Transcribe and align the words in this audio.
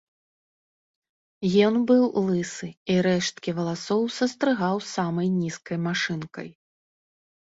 Ён 1.67 1.75
быў 1.91 2.03
лысы, 2.29 2.69
і 2.93 2.97
рэшткі 3.09 3.49
валасоў 3.61 4.01
састрыгаў 4.17 4.75
самай 4.95 5.27
нізкай 5.39 5.77
машынкай. 5.89 6.49